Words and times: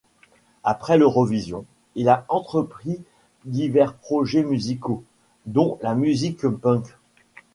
Après 0.63 0.97
l'Eurovision, 0.97 1.63
il 1.93 2.09
a 2.09 2.25
entrepris 2.27 3.03
divers 3.45 3.93
projets 3.93 4.41
musicaux, 4.43 5.03
dont 5.45 5.77
la 5.83 5.93
musique 5.93 6.47
punk. 6.47 6.97